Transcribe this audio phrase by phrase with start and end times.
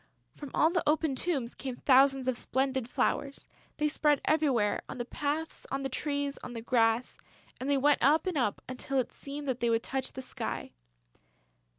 [0.35, 3.47] From all the open tombs came thousands of splendid flowers.
[3.77, 7.19] They spread everywhere, on the paths, on the trees, on the grass;
[7.59, 10.71] and they went up and up until it seemed that they would touch the sky.